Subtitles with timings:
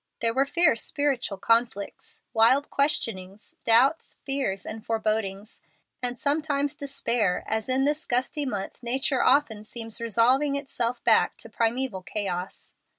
[0.19, 5.61] There were fierce spiritual conflicts, wild questionings, doubts, fears, and forebodings,
[6.01, 11.49] and sometimes despair, as in this gusty month nature often seems resolving itself back to
[11.49, 12.73] primeval chaos.